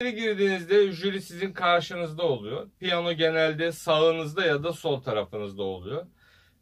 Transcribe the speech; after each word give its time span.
İçeri 0.00 0.14
girdiğinizde 0.14 0.92
jüri 0.92 1.22
sizin 1.22 1.52
karşınızda 1.52 2.22
oluyor. 2.22 2.68
Piyano 2.80 3.12
genelde 3.12 3.72
sağınızda 3.72 4.46
ya 4.46 4.62
da 4.64 4.72
sol 4.72 5.00
tarafınızda 5.02 5.62
oluyor. 5.62 6.06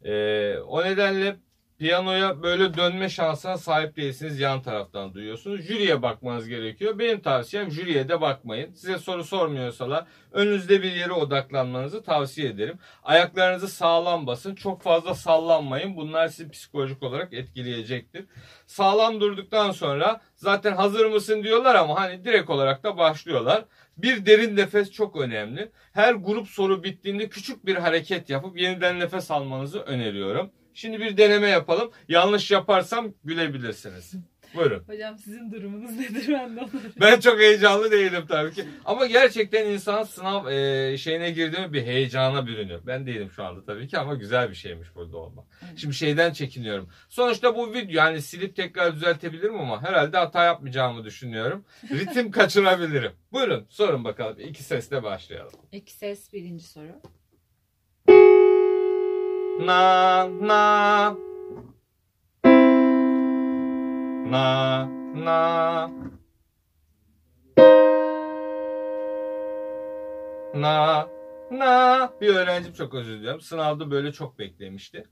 Ee, 0.03 0.57
o 0.57 0.83
nedenle 0.83 1.35
piyanoya 1.77 2.43
böyle 2.43 2.73
dönme 2.73 3.09
şansına 3.09 3.57
sahip 3.57 3.95
değilsiniz. 3.95 4.39
Yan 4.39 4.61
taraftan 4.61 5.13
duyuyorsunuz. 5.13 5.61
Jüriye 5.61 6.01
bakmanız 6.01 6.47
gerekiyor. 6.47 6.99
Benim 6.99 7.21
tavsiyem 7.21 7.71
jüriye 7.71 8.09
de 8.09 8.21
bakmayın. 8.21 8.73
Size 8.73 8.97
soru 8.97 9.23
sormuyorsalar 9.23 10.05
önünüzde 10.31 10.83
bir 10.83 10.91
yere 10.91 11.11
odaklanmanızı 11.11 12.03
tavsiye 12.03 12.49
ederim. 12.49 12.79
Ayaklarınızı 13.03 13.67
sağlam 13.67 14.27
basın. 14.27 14.55
Çok 14.55 14.81
fazla 14.81 15.15
sallanmayın. 15.15 15.97
Bunlar 15.97 16.27
sizi 16.27 16.49
psikolojik 16.49 17.03
olarak 17.03 17.33
etkileyecektir. 17.33 18.25
Sağlam 18.67 19.21
durduktan 19.21 19.71
sonra 19.71 20.21
zaten 20.35 20.75
hazır 20.75 21.05
mısın 21.05 21.43
diyorlar 21.43 21.75
ama 21.75 21.99
hani 21.99 22.25
direkt 22.25 22.49
olarak 22.49 22.83
da 22.83 22.97
başlıyorlar. 22.97 23.65
Bir 23.97 24.25
derin 24.25 24.55
nefes 24.55 24.91
çok 24.91 25.15
önemli. 25.15 25.71
Her 25.93 26.13
grup 26.13 26.47
soru 26.47 26.83
bittiğinde 26.83 27.29
küçük 27.29 27.65
bir 27.65 27.75
hareket 27.75 28.29
yapıp 28.29 28.59
yeniden 28.59 28.99
nefes 28.99 29.31
almanızı 29.31 29.79
öneriyorum. 29.79 30.51
Şimdi 30.77 30.99
bir 30.99 31.17
deneme 31.17 31.47
yapalım. 31.47 31.91
Yanlış 32.07 32.51
yaparsam 32.51 33.13
gülebilirsiniz. 33.23 34.13
Buyurun. 34.55 34.83
Hocam 34.87 35.17
sizin 35.17 35.51
durumunuz 35.51 35.91
nedir 35.99 36.27
ben 36.27 36.55
de 36.55 36.61
onu 36.61 36.69
Ben 37.01 37.19
çok 37.19 37.39
heyecanlı 37.39 37.91
değilim 37.91 38.25
tabii 38.27 38.53
ki. 38.53 38.65
Ama 38.85 39.05
gerçekten 39.05 39.65
insan 39.65 40.03
sınav 40.03 40.47
e, 40.47 40.97
şeyine 40.97 41.31
girdi 41.31 41.59
mi 41.61 41.73
bir 41.73 41.83
heyecana 41.83 42.47
bürünüyor. 42.47 42.81
Ben 42.85 43.05
değilim 43.05 43.31
şu 43.35 43.43
anda 43.43 43.65
tabii 43.65 43.87
ki 43.87 43.97
ama 43.97 44.15
güzel 44.15 44.49
bir 44.49 44.55
şeymiş 44.55 44.95
burada 44.95 45.17
olmak. 45.17 45.45
Evet. 45.67 45.77
Şimdi 45.77 45.95
şeyden 45.95 46.33
çekiniyorum. 46.33 46.89
Sonuçta 47.09 47.55
bu 47.55 47.73
video 47.73 47.95
yani 47.95 48.21
silip 48.21 48.55
tekrar 48.55 48.95
düzeltebilirim 48.95 49.59
ama 49.59 49.81
herhalde 49.81 50.17
hata 50.17 50.43
yapmayacağımı 50.43 51.03
düşünüyorum. 51.03 51.65
Ritim 51.91 52.31
kaçırabilirim. 52.31 53.11
Buyurun 53.31 53.65
sorun 53.69 54.03
bakalım. 54.03 54.39
İki 54.39 54.63
sesle 54.63 55.03
başlayalım. 55.03 55.53
İki 55.71 55.93
ses 55.93 56.33
birinci 56.33 56.63
soru. 56.63 57.01
Na 59.59 60.27
na 60.27 61.15
na 64.31 64.87
na 65.13 65.67
na 70.53 71.07
na 71.51 72.13
bir 72.21 72.35
öğrencim 72.35 72.73
çok 72.73 72.93
özür 72.93 73.13
diliyorum. 73.19 73.41
Sınavda 73.41 73.91
böyle 73.91 74.11
çok 74.11 74.39
beklemişti. 74.39 75.03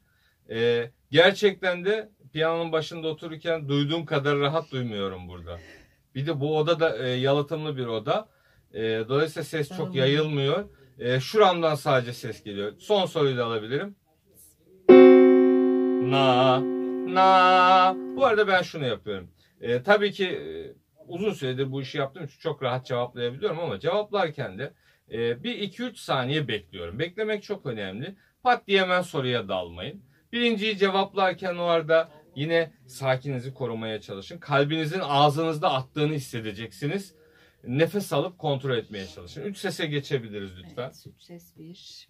Ee, 0.49 0.91
gerçekten 1.11 1.85
de 1.85 2.09
piyanonun 2.33 2.71
başında 2.71 3.07
otururken 3.07 3.69
duyduğum 3.69 4.05
kadar 4.05 4.39
rahat 4.39 4.71
duymuyorum 4.71 5.27
burada. 5.27 5.59
Bir 6.15 6.27
de 6.27 6.39
bu 6.39 6.57
oda 6.57 6.79
da 6.79 6.97
e, 6.97 7.09
yalıtımlı 7.09 7.77
bir 7.77 7.85
oda. 7.85 8.29
E, 8.73 8.81
dolayısıyla 9.09 9.43
ses 9.43 9.69
çok 9.77 9.95
yayılmıyor. 9.95 10.65
E, 10.99 11.19
şuramdan 11.19 11.75
sadece 11.75 12.13
ses 12.13 12.43
geliyor. 12.43 12.73
Son 12.79 13.05
soruyu 13.05 13.37
da 13.37 13.45
alabilirim. 13.45 13.95
Na 16.11 16.61
na. 17.15 17.95
Bu 18.15 18.25
arada 18.25 18.47
ben 18.47 18.61
şunu 18.61 18.85
yapıyorum. 18.85 19.31
E, 19.61 19.83
tabii 19.83 20.11
ki 20.11 20.25
e, 20.27 20.73
uzun 21.07 21.33
süredir 21.33 21.71
bu 21.71 21.81
işi 21.81 21.97
yaptığım 21.97 22.25
için 22.25 22.39
çok 22.39 22.63
rahat 22.63 22.85
cevaplayabiliyorum 22.85 23.59
ama 23.59 23.79
cevaplarken 23.79 24.57
de 24.59 24.73
e, 25.11 25.43
bir 25.43 25.55
2-3 25.71 25.95
saniye 25.95 26.47
bekliyorum. 26.47 26.99
Beklemek 26.99 27.43
çok 27.43 27.65
önemli. 27.65 28.15
Pat 28.43 28.67
diye 28.67 28.81
hemen 28.81 29.01
soruya 29.01 29.47
dalmayın. 29.47 30.01
Birinciyi 30.33 30.77
cevaplarken 30.77 31.55
o 31.55 31.63
arada 31.63 32.09
yine 32.35 32.71
sakininizi 32.87 33.53
korumaya 33.53 34.01
çalışın. 34.01 34.37
Kalbinizin 34.37 35.01
ağzınızda 35.03 35.73
attığını 35.73 36.13
hissedeceksiniz. 36.13 37.15
Nefes 37.63 38.13
alıp 38.13 38.37
kontrol 38.37 38.77
etmeye 38.77 39.07
çalışın. 39.07 39.41
3 39.43 39.57
sese 39.57 39.85
geçebiliriz 39.85 40.51
lütfen. 40.57 40.83
Evet, 40.83 41.05
üç 41.15 41.23
ses 41.23 41.57
bir. 41.57 42.07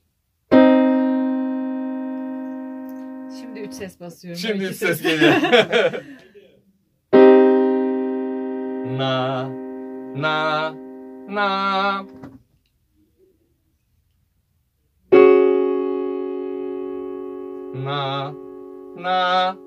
Şimdi 3.55 3.67
üç 3.67 3.73
ses 3.73 3.99
basıyorum. 3.99 4.39
Şimdi 4.41 4.63
üç 4.63 4.75
ses 4.75 5.01
geliyor. 5.01 5.33
na 8.97 9.49
na 10.15 10.75
na 11.29 12.05
na 17.75 18.33
na 18.97 19.57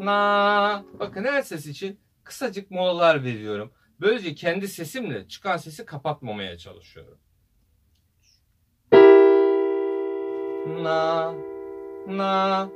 na 0.00 0.84
bakın 0.98 1.24
her 1.24 1.42
ses 1.42 1.66
için 1.66 2.00
kısacık 2.24 2.70
molalar 2.70 3.24
veriyorum. 3.24 3.72
Böylece 4.00 4.34
kendi 4.34 4.68
sesimle 4.68 5.28
çıkan 5.28 5.56
sesi 5.56 5.84
kapatmamaya 5.84 6.58
çalışıyorum. 6.58 7.18
Na 10.82 11.34
na 12.06 12.68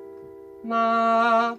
na 0.65 1.59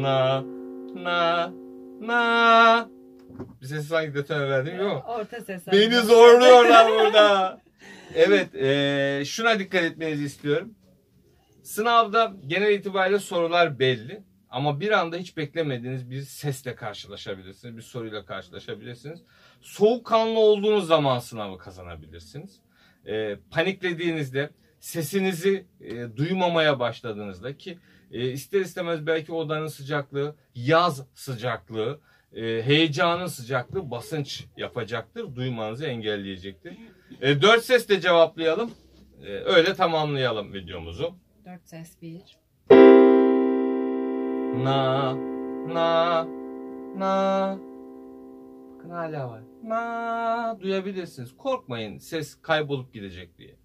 na 0.00 0.44
na 0.94 1.52
na 2.00 2.88
bir 3.60 3.66
ses 3.66 3.88
sanki 3.88 4.14
detone 4.14 4.48
verdim 4.48 4.78
yok? 4.80 5.08
Orta 5.08 5.40
ses. 5.40 5.66
Beni 5.72 5.96
zorluyorlar 5.96 6.90
burada. 6.92 7.60
Evet, 8.14 8.54
eee, 8.54 9.22
şuna 9.26 9.58
dikkat 9.58 9.82
etmenizi 9.84 10.24
istiyorum. 10.24 10.74
Sınavda 11.62 12.32
genel 12.46 12.72
itibariyle 12.72 13.18
sorular 13.18 13.78
belli. 13.78 14.22
Ama 14.50 14.80
bir 14.80 14.90
anda 14.90 15.16
hiç 15.16 15.36
beklemediğiniz 15.36 16.10
bir 16.10 16.22
sesle 16.22 16.74
karşılaşabilirsiniz. 16.74 17.76
Bir 17.76 17.82
soruyla 17.82 18.24
karşılaşabilirsiniz. 18.24 19.22
Soğukkanlı 19.60 20.38
olduğunuz 20.38 20.86
zaman 20.86 21.18
sınavı 21.18 21.58
kazanabilirsiniz. 21.58 22.60
Eee, 23.06 23.38
paniklediğinizde, 23.50 24.50
sesinizi 24.80 25.64
eee, 25.80 26.16
duymamaya 26.16 26.78
başladığınızda 26.80 27.56
ki 27.56 27.78
eee, 28.10 28.30
ister 28.32 28.60
istemez 28.60 29.06
belki 29.06 29.32
odanın 29.32 29.66
sıcaklığı, 29.66 30.34
yaz 30.54 31.06
sıcaklığı, 31.14 32.00
e, 32.36 32.42
heyecanın 32.62 33.26
sıcaklığı 33.26 33.90
basınç 33.90 34.44
yapacaktır. 34.56 35.34
Duymanızı 35.36 35.86
engelleyecektir. 35.86 36.76
E, 37.20 37.42
dört 37.42 37.64
sesle 37.64 38.00
cevaplayalım. 38.00 38.70
E, 39.26 39.30
öyle 39.30 39.74
tamamlayalım 39.74 40.52
videomuzu. 40.54 41.14
Dört 41.46 41.68
ses 41.68 42.02
bir. 42.02 42.22
Na, 44.64 45.14
na, 45.74 46.26
na. 46.96 47.58
Bakın 48.80 48.90
hala 48.90 49.30
var. 49.30 49.42
Na, 49.64 50.60
duyabilirsiniz. 50.60 51.36
Korkmayın 51.36 51.98
ses 51.98 52.38
kaybolup 52.42 52.92
gidecek 52.92 53.38
diye. 53.38 53.56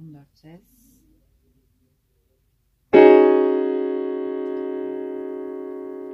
On 0.00 0.14
dört 0.14 0.36
ses. 0.38 0.60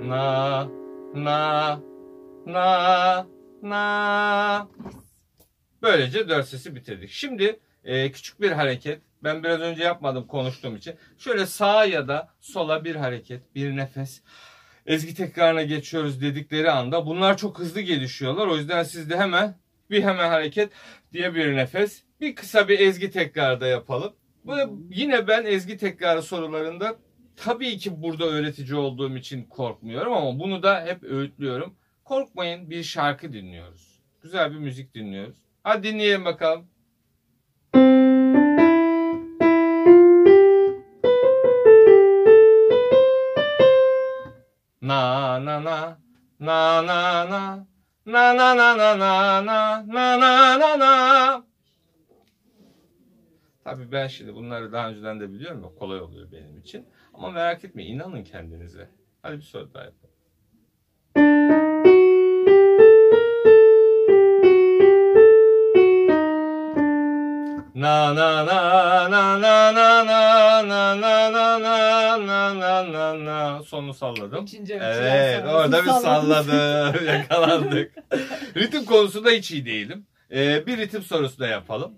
Na, 0.01 0.69
na, 1.15 1.81
na, 2.47 3.27
na. 3.63 4.69
Böylece 5.83 6.29
dört 6.29 6.49
sesi 6.49 6.77
bitirdik. 6.77 7.11
Şimdi 7.11 7.61
e, 7.85 8.13
küçük 8.13 8.41
bir 8.41 8.51
hareket. 8.51 9.03
Ben 9.25 9.45
biraz 9.45 9.61
önce 9.61 9.83
yapmadım 9.83 10.27
konuştuğum 10.27 10.77
için. 10.77 10.97
Şöyle 11.19 11.47
sağa 11.47 11.85
ya 11.85 12.09
da 12.09 12.29
sola 12.41 12.85
bir 12.85 12.97
hareket, 12.97 13.55
bir 13.55 13.77
nefes. 13.77 14.23
Ezgi 14.87 15.15
tekrarına 15.15 15.63
geçiyoruz 15.63 16.21
dedikleri 16.21 16.71
anda 16.71 17.07
bunlar 17.07 17.37
çok 17.37 17.59
hızlı 17.59 17.81
gelişiyorlar. 17.81 18.47
O 18.47 18.57
yüzden 18.57 18.83
siz 18.83 19.11
de 19.11 19.17
hemen 19.17 19.55
bir 19.91 20.03
hemen 20.03 20.29
hareket 20.29 20.73
diye 21.13 21.35
bir 21.35 21.57
nefes. 21.57 22.03
Bir 22.21 22.35
kısa 22.35 22.69
bir 22.69 22.79
ezgi 22.81 23.11
tekrarı 23.11 23.61
da 23.61 23.67
yapalım. 23.67 24.13
Bu 24.45 24.55
yine 24.91 25.29
ben 25.29 25.45
ezgi 25.45 25.77
tekrarı 25.77 26.23
sorularında 26.23 26.97
tabii 27.37 27.79
ki 27.79 28.03
burada 28.03 28.25
öğretici 28.25 28.75
olduğum 28.75 29.17
için 29.17 29.45
korkmuyorum 29.45 30.13
ama 30.13 30.39
bunu 30.39 30.63
da 30.63 30.85
hep 30.87 31.03
öğütlüyorum. 31.03 31.75
Korkmayın 32.05 32.71
bir 32.71 32.83
şarkı 32.83 33.33
dinliyoruz. 33.33 34.03
Güzel 34.23 34.53
bir 34.53 34.59
müzik 34.59 34.95
dinliyoruz. 34.95 35.37
Hadi 35.63 35.89
dinleyelim 35.89 36.25
bakalım. 36.25 36.67
Na 44.85 45.39
na 45.41 45.61
na 45.61 45.97
na 46.39 46.83
na 46.83 47.25
na 47.25 47.65
na 48.05 48.35
na 48.35 48.55
na 48.55 48.75
na 48.77 48.95
na 49.01 49.41
na 49.41 49.83
na 49.89 50.17
na 50.21 50.57
na 50.61 50.77
na 50.77 51.45
Tabii 53.65 53.93
ben 53.93 54.07
şimdi 54.07 54.35
bunları 54.35 54.73
daha 54.73 54.89
önceden 54.89 55.21
de 55.21 55.33
biliyorum 55.33 55.63
ya 55.63 55.75
kolay 55.79 56.01
oluyor 56.01 56.33
benim 56.33 56.59
için. 56.59 56.89
Ama 57.15 57.31
merak 57.31 57.65
etmeyin 57.65 57.95
inanın 57.95 58.25
kendinize. 58.25 58.89
Hadi 59.23 59.37
bir 59.37 59.43
soru 59.43 59.75
daha 59.75 59.85
yapalım. 59.85 60.15
Na 67.75 68.15
na 68.15 68.45
na 68.47 69.09
na 69.11 69.39
na 69.43 69.73
na 69.73 70.05
na 70.05 70.63
na 70.69 71.33
na 71.33 71.44
na 72.27 72.61
na 72.61 72.93
na 72.93 73.25
na 73.25 73.63
Sonu 73.63 73.95
salladım. 73.95 74.43
Ölçüden 74.43 74.81
Evet 74.81 75.45
orada 75.47 75.83
bir 75.83 75.91
salladım. 75.91 77.07
Yakalandık. 77.07 77.93
ritim 78.57 78.85
konusunda 78.85 79.31
hiç 79.31 79.51
iyi 79.51 79.67
değilim. 79.67 80.07
Ee, 80.33 80.67
bir 80.67 80.79
ritim 80.79 81.03
sorusu 81.03 81.39
da 81.39 81.47
yapalım. 81.47 81.95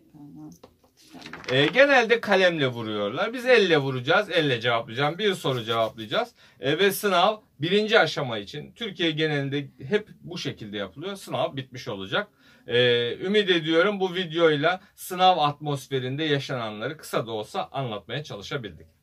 Ee, 1.53 1.67
genelde 1.67 2.21
kalemle 2.21 2.67
vuruyorlar. 2.67 3.33
Biz 3.33 3.47
elle 3.47 3.79
vuracağız. 3.79 4.31
Elle 4.31 4.61
cevaplayacağım. 4.61 5.19
Bir 5.19 5.35
soru 5.35 5.65
cevaplayacağız. 5.65 6.29
Ee, 6.61 6.79
ve 6.79 6.93
sınav 6.93 7.37
birinci 7.61 7.99
aşama 7.99 8.39
için 8.39 8.73
Türkiye 8.73 9.11
genelinde 9.11 9.69
hep 9.89 10.09
bu 10.21 10.39
şekilde 10.39 10.77
yapılıyor. 10.77 11.17
Sınav 11.17 11.57
bitmiş 11.57 11.89
olacak. 11.89 12.29
Ee, 12.67 13.17
ümit 13.17 13.51
ediyorum 13.51 14.01
bu 14.01 14.15
videoyla 14.15 14.81
sınav 14.95 15.39
atmosferinde 15.39 16.25
yaşananları 16.25 16.97
kısa 16.97 17.27
da 17.27 17.33
olsa 17.33 17.69
anlatmaya 17.73 18.25
çalışabildik. 18.25 18.96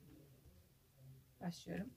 Başlıyorum. 1.43 1.89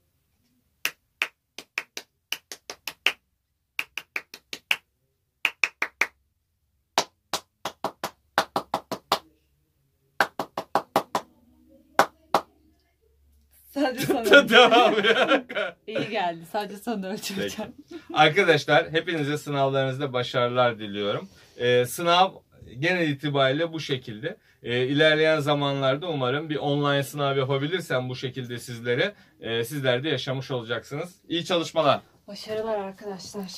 Sadece 13.75 14.07
son. 14.07 14.49
Devam. 14.49 14.95
İyi 15.87 16.09
geldi. 16.09 16.47
Sadece 16.53 16.77
son 16.77 17.03
hocam. 17.03 17.69
Arkadaşlar 18.13 18.91
hepinize 18.93 19.39
sınavlarınızda 19.39 20.13
başarılar 20.13 20.79
diliyorum. 20.79 21.29
Ee, 21.57 21.87
sınav 21.87 22.33
genel 22.81 23.09
itibariyle 23.09 23.73
bu 23.73 23.81
şekilde. 23.81 24.37
Ee, 24.63 24.87
ilerleyen 24.87 25.41
zamanlarda 25.41 26.09
umarım 26.09 26.51
bir 26.51 26.57
online 26.57 27.03
sınav 27.03 27.37
yapabilirsem 27.37 28.09
bu 28.09 28.17
şekilde 28.17 28.59
sizlere 28.59 29.15
e, 29.41 29.65
sizler 29.65 30.05
de 30.05 30.09
yaşamış 30.09 30.51
olacaksınız. 30.51 31.15
İyi 31.29 31.45
çalışmalar. 31.45 32.01
Başarılar 32.29 32.79
arkadaşlar. 32.79 33.51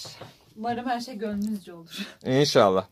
Umarım 0.57 0.87
her 0.87 1.01
şey 1.01 1.15
gönlünüzce 1.15 1.73
olur. 1.73 1.99
İnşallah. 2.25 2.87